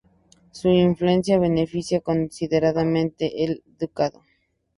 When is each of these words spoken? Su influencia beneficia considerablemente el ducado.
Su 0.51 0.67
influencia 0.69 1.37
beneficia 1.37 2.01
considerablemente 2.01 3.43
el 3.43 3.61
ducado. 3.77 4.23